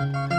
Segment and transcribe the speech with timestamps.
[0.00, 0.29] Hoy que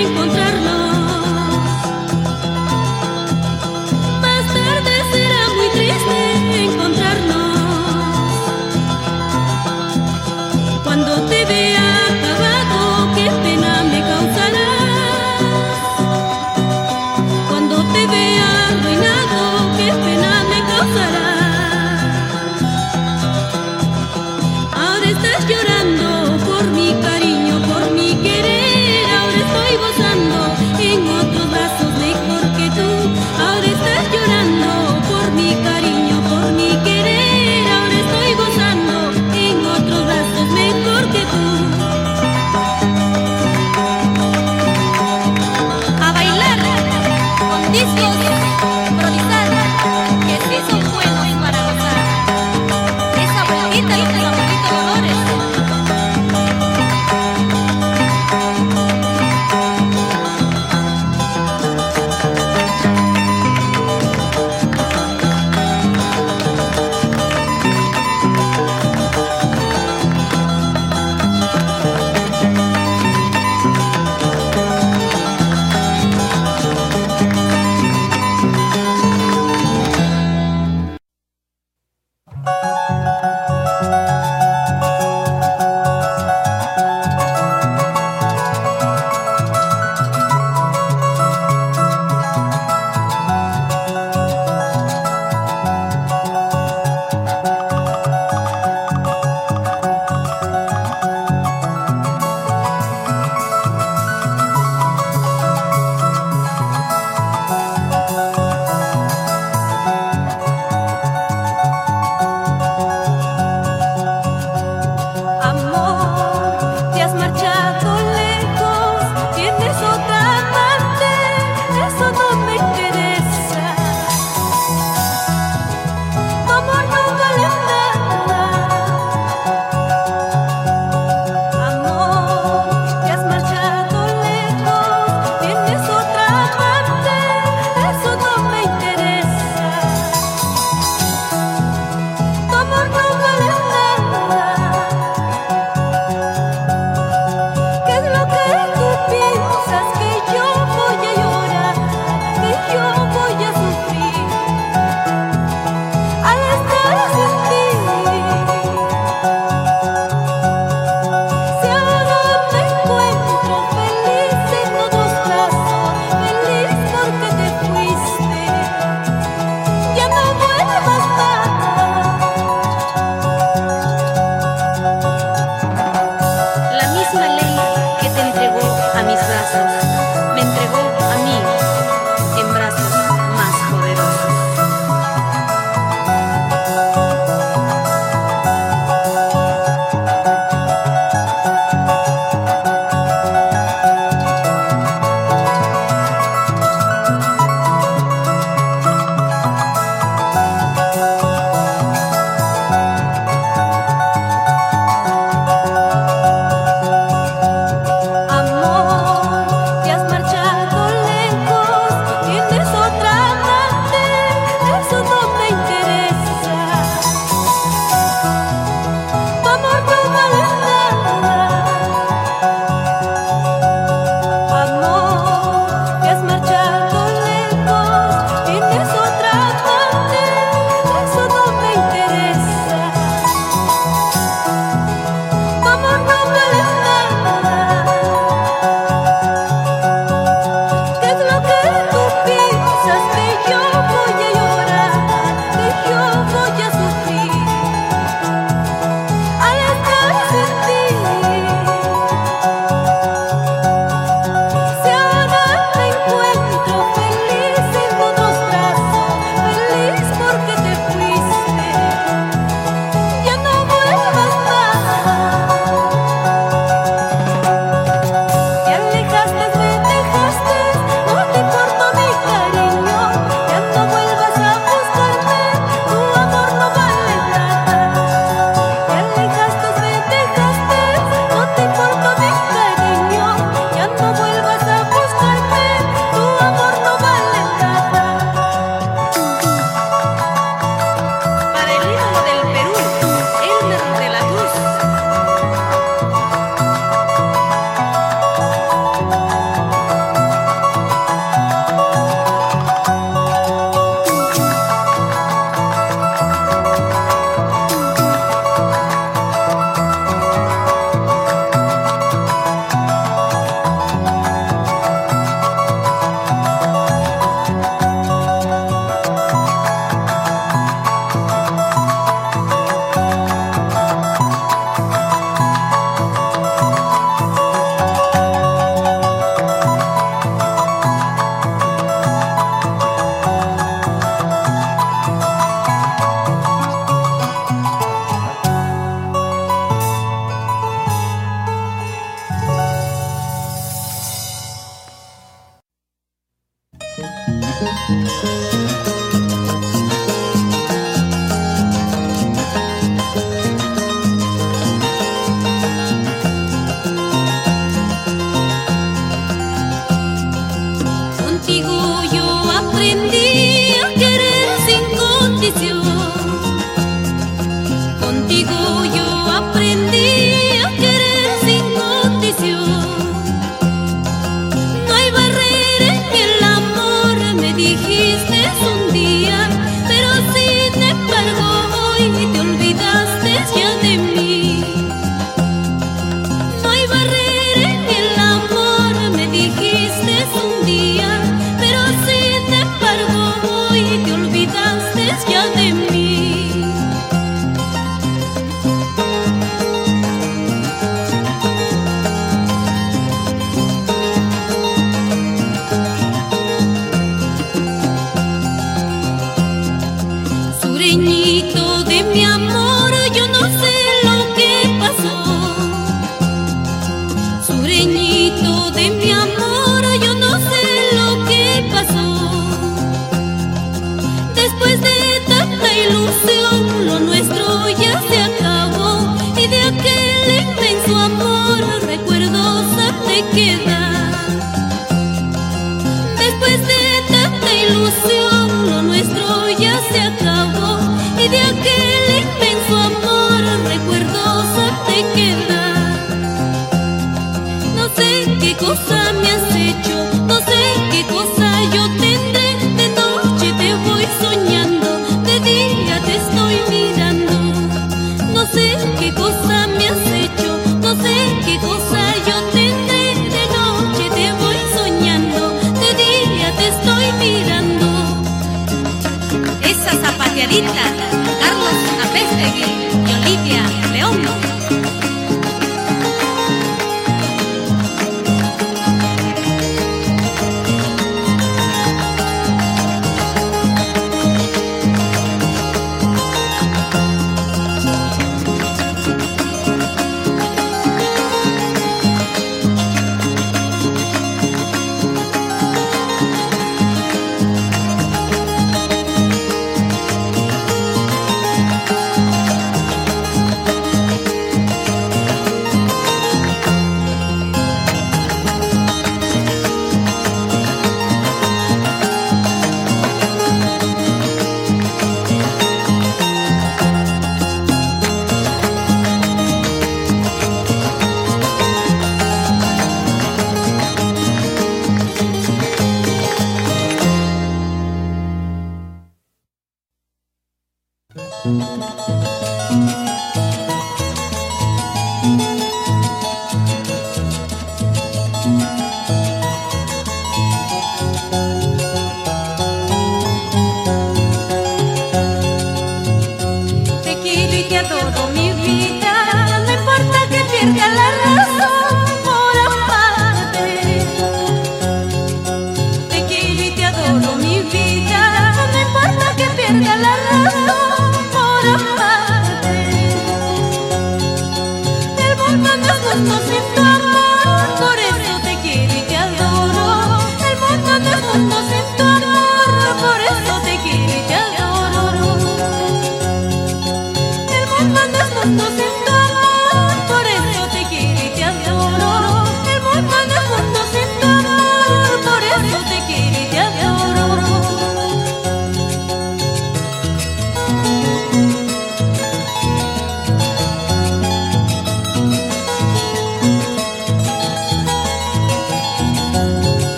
[0.00, 0.39] encontrar.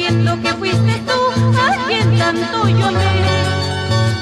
[0.00, 3.10] sabiendo que fuiste tú a quien tanto lloré.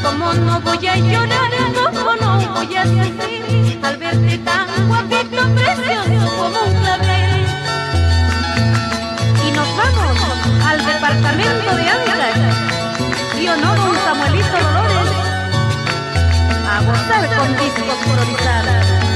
[0.03, 1.51] ¿Cómo no voy a llorar?
[1.75, 7.47] ¿Cómo no voy a sentir al verte tan guapito, precioso como un clavel?
[9.47, 10.17] Y nos vamos
[10.67, 12.37] al departamento de Ángeles
[13.41, 15.13] y honor a Samuelito Dolores
[16.71, 19.08] a gozar con discos por colorizadas.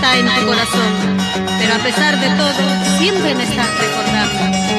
[0.00, 1.18] Está en tu corazón,
[1.58, 4.69] pero a pesar de todo, siempre me estás recordando.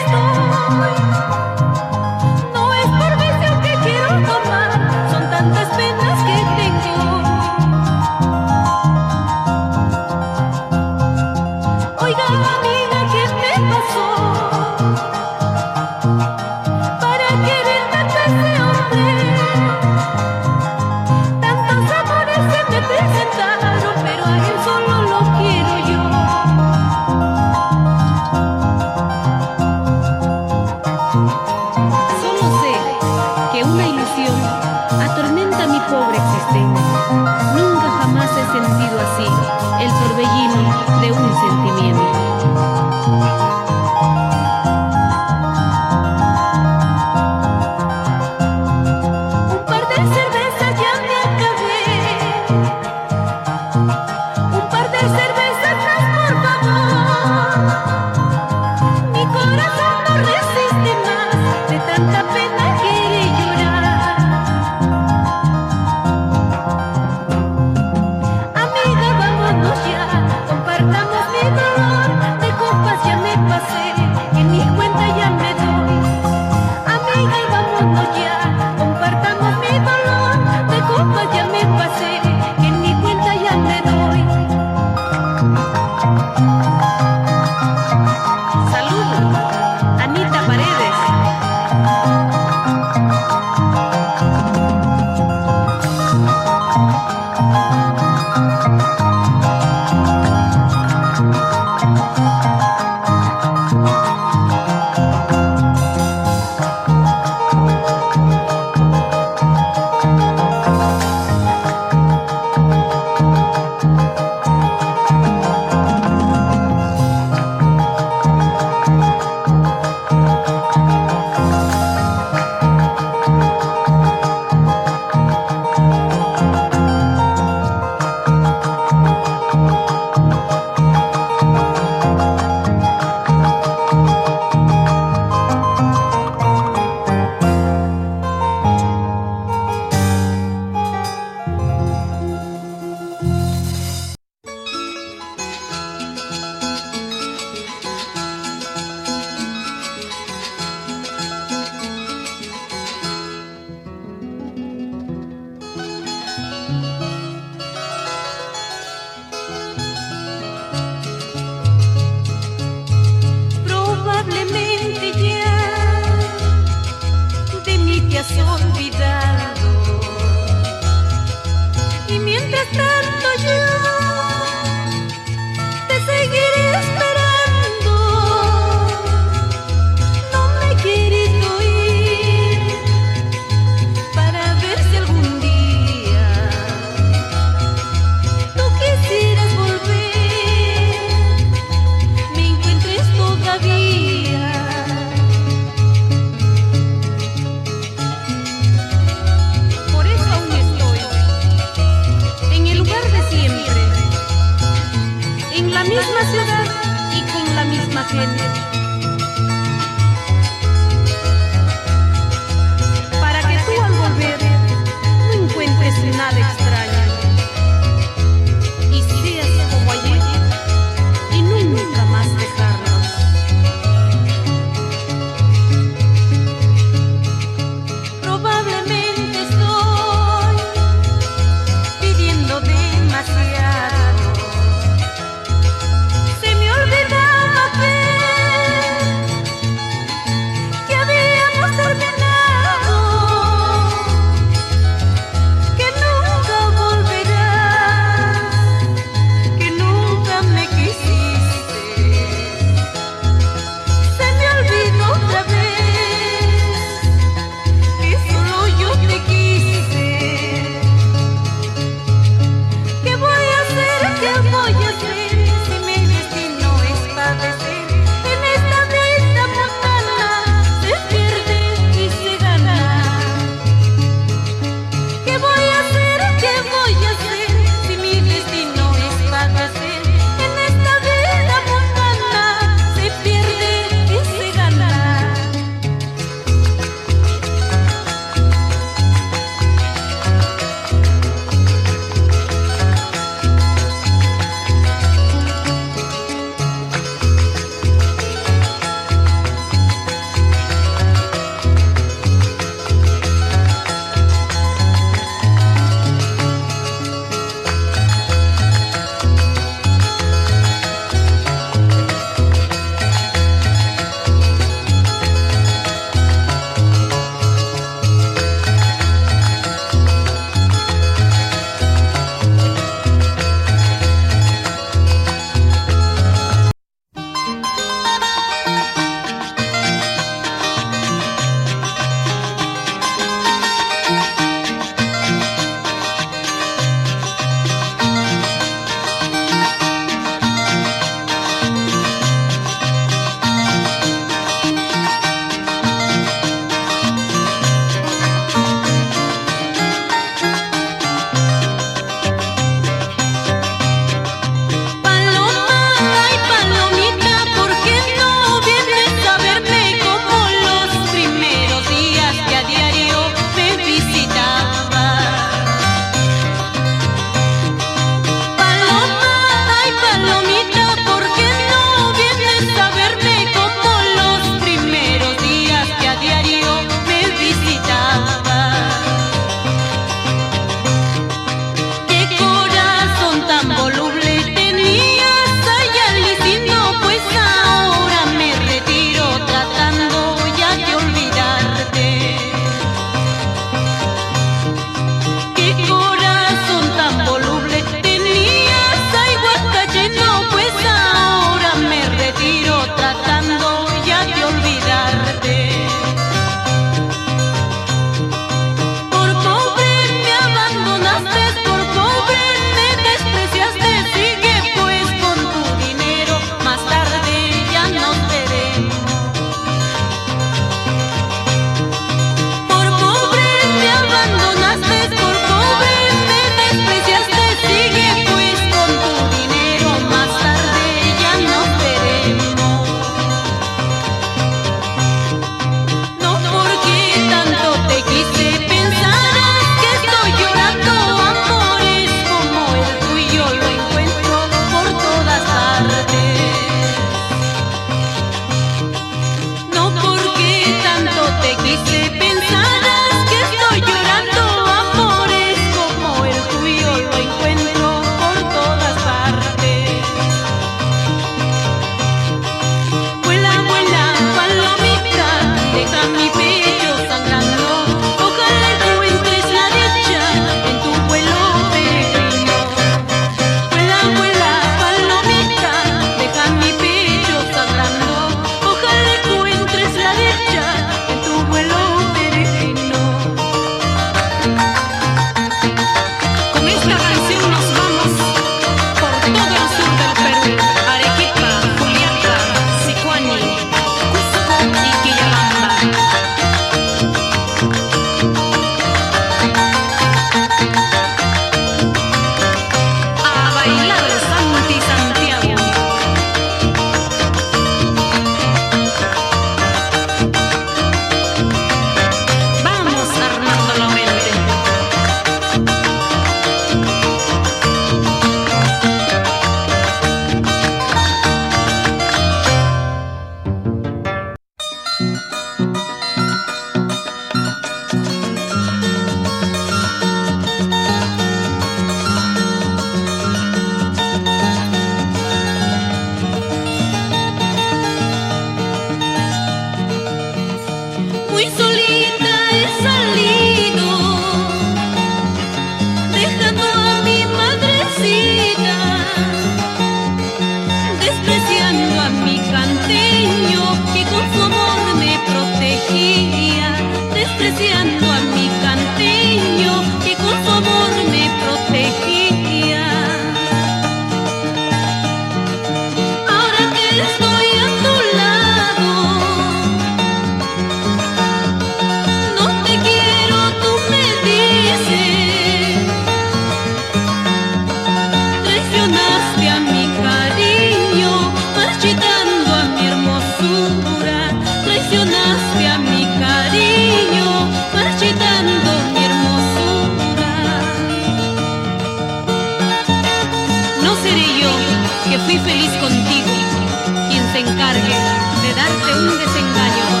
[597.09, 597.95] Quien se encargue
[598.41, 600.00] de darte un desengaño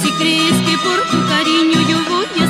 [0.00, 2.49] Si crees que por tu cariño yo voy a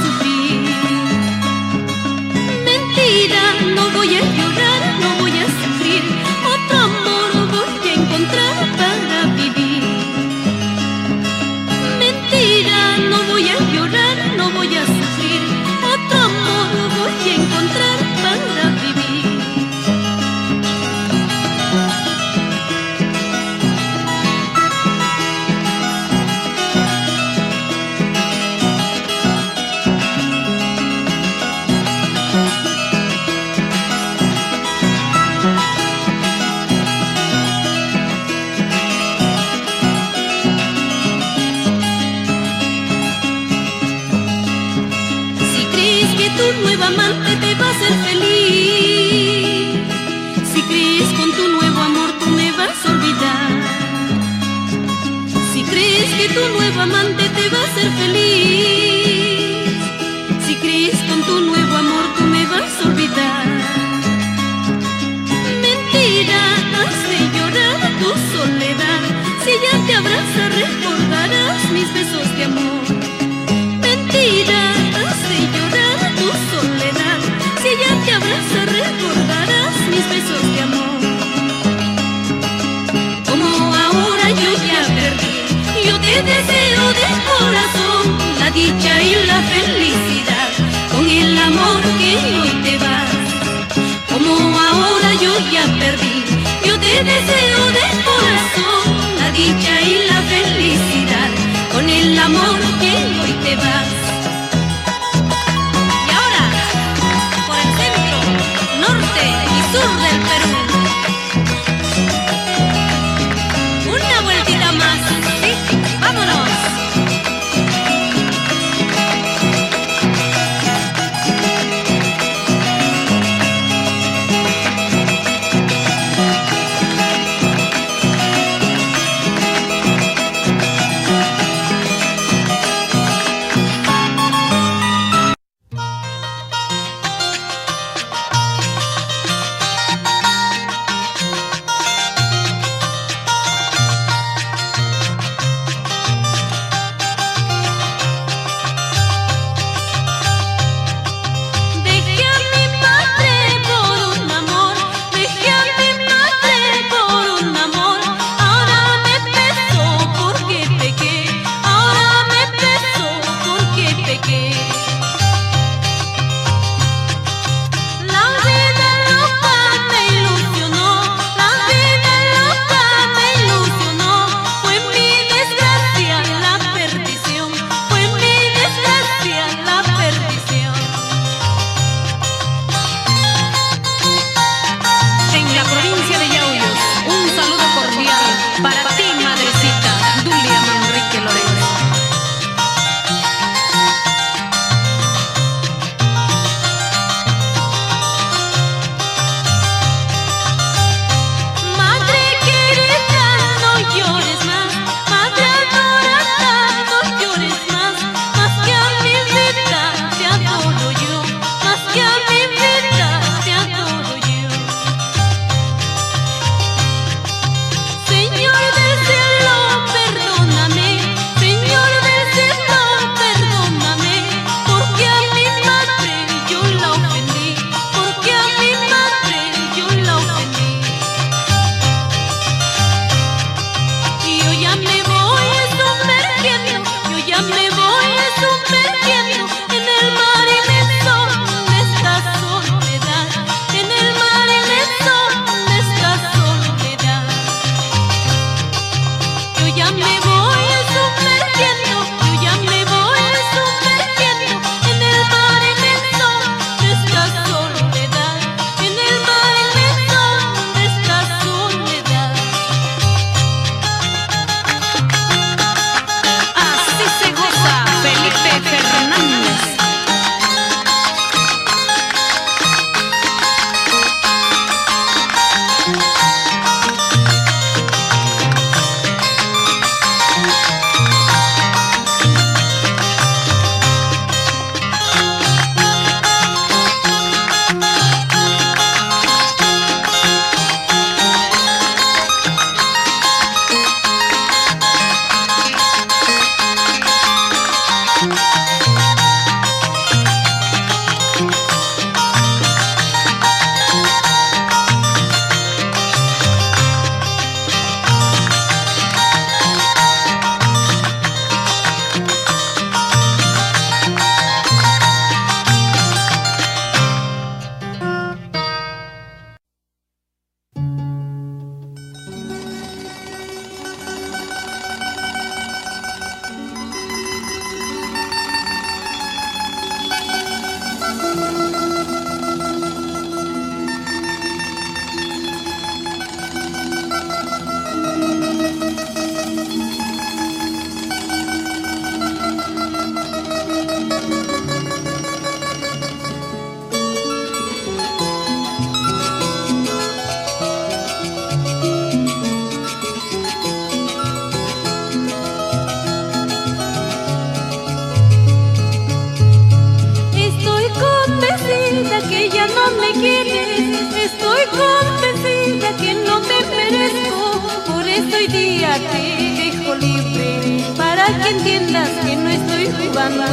[368.23, 369.23] Hoy día te
[369.63, 373.45] dejo libre para que entiendas que no estoy jugando.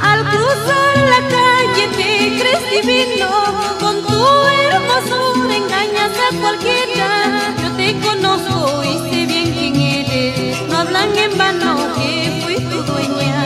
[0.00, 3.28] Al cruzar la calle te crees divino,
[3.78, 4.18] con tu
[4.72, 7.54] hermosura engañas a cualquiera.
[7.62, 12.82] Yo te conozco y sé bien quién eres, no hablan en vano que fui tu
[12.82, 13.45] dueña.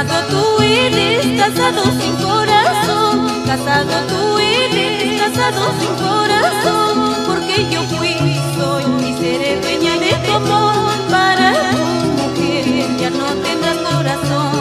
[0.00, 3.42] Casado tú eres, casado sin corazón.
[3.44, 7.16] Casado tú eres, casado sin corazón.
[7.26, 8.16] Porque yo fui,
[8.56, 10.90] soy y seré dueña de tu amor.
[11.10, 14.52] Para tu mujer ya no tendrás corazón.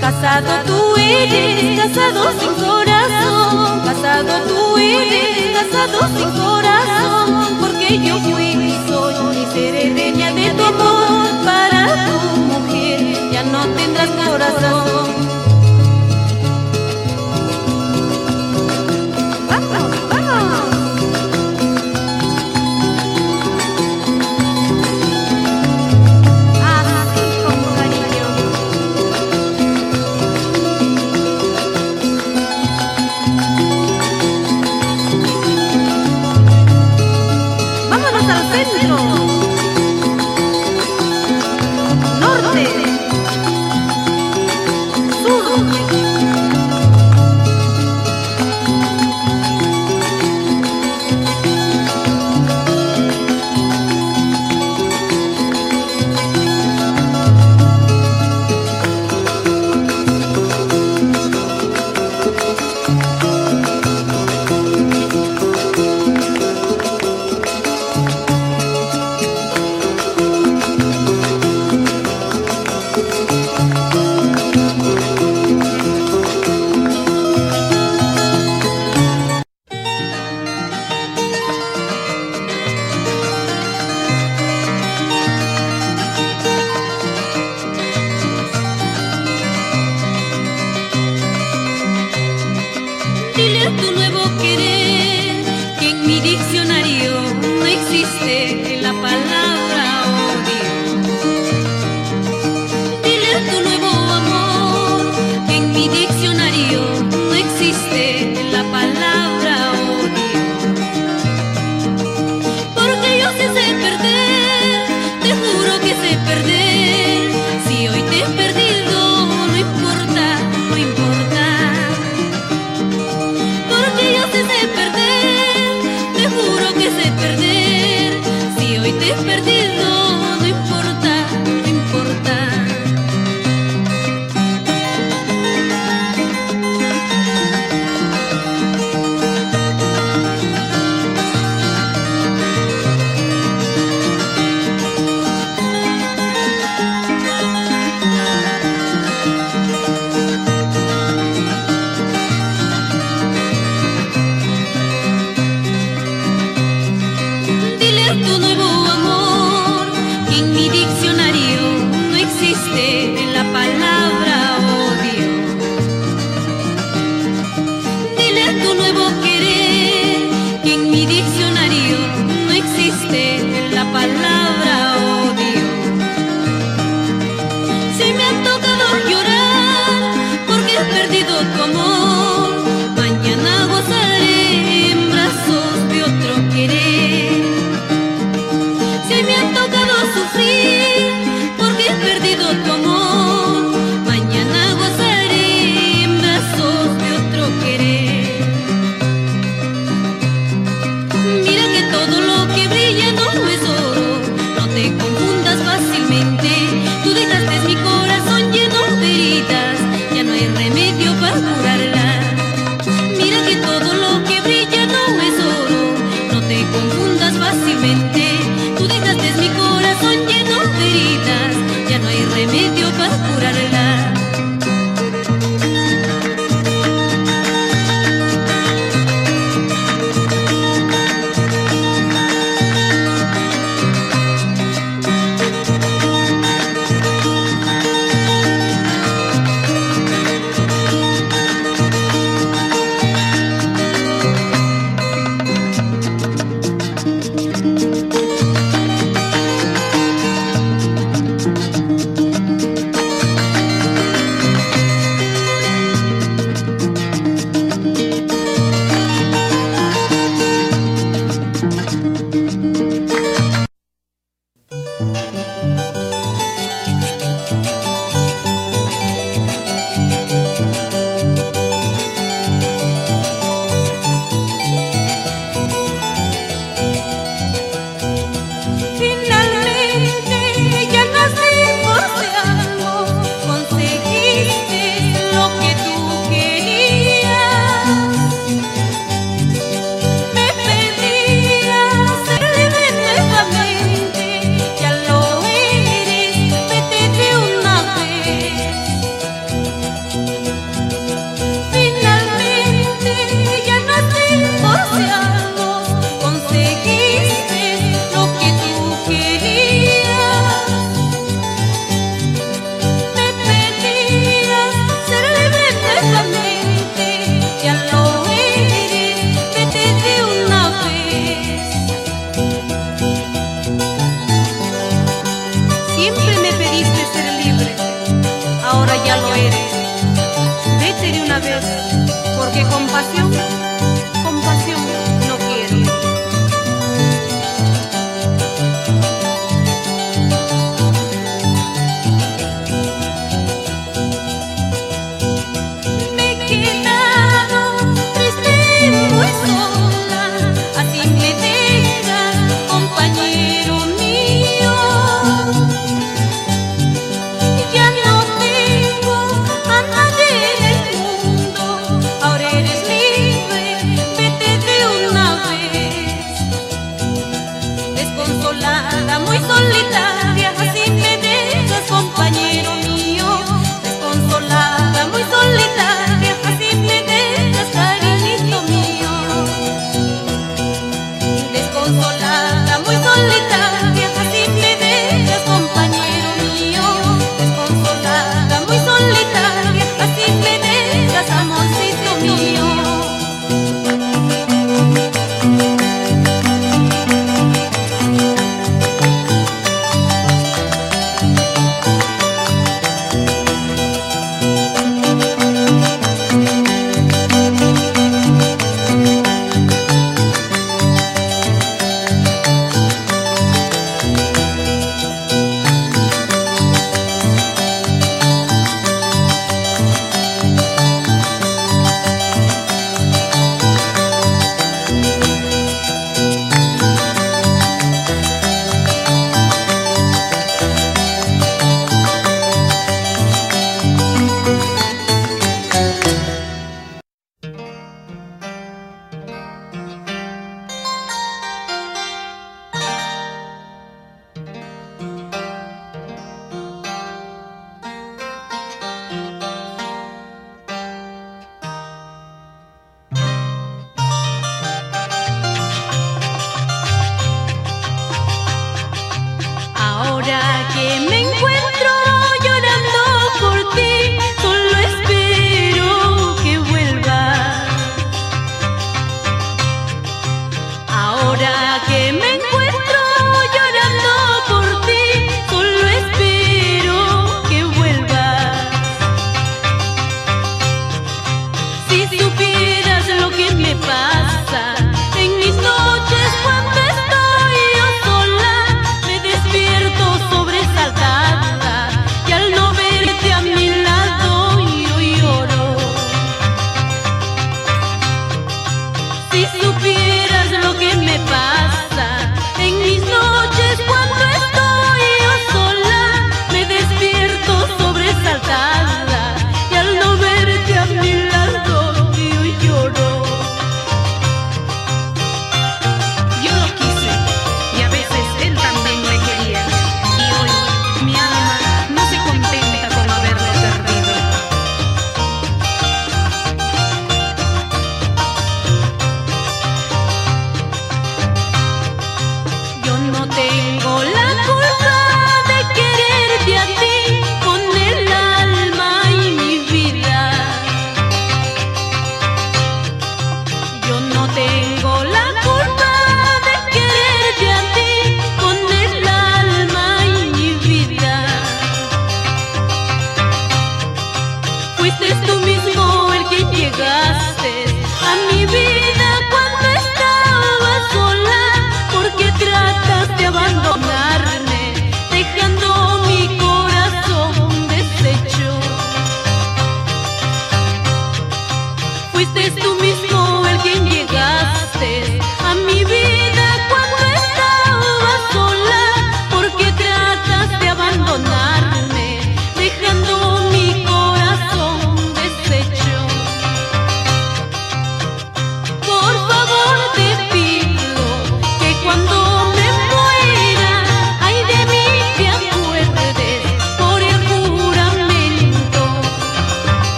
[0.00, 3.80] Casado tú eres, casado sin corazón.
[3.84, 7.58] Casado tú eres, casado sin corazón.
[7.60, 11.28] Porque yo fui, soy y seré dueña de tu amor.
[11.44, 12.49] Para tu
[13.42, 15.39] ya no tendrás corazón.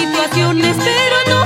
[0.00, 1.39] situaciones, pero no.